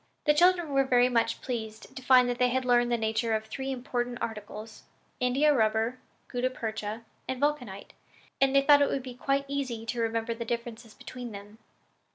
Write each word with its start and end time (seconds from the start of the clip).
The 0.25 0.33
children 0.33 0.69
were 0.73 0.83
very 0.83 1.09
much 1.09 1.41
pleased 1.41 1.95
to 1.95 2.01
find 2.01 2.27
that 2.27 2.39
they 2.39 2.49
had 2.49 2.65
learned 2.65 2.91
the 2.91 2.97
nature 2.97 3.35
of 3.35 3.45
three 3.45 3.71
important 3.71 4.17
articles 4.19 4.81
India 5.19 5.53
rubber, 5.53 5.99
gutta 6.27 6.49
percha 6.49 7.05
and 7.27 7.39
vulcanite 7.39 7.93
and 8.41 8.55
they 8.55 8.63
thought 8.63 8.81
it 8.81 8.89
would 8.89 9.03
be 9.03 9.13
quite 9.13 9.45
easy 9.47 9.85
to 9.85 10.01
remember 10.01 10.33
the 10.33 10.43
differences 10.43 10.95
between 10.95 11.33
them. 11.33 11.59